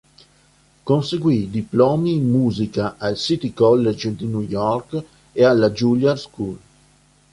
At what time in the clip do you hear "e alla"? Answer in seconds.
5.31-5.69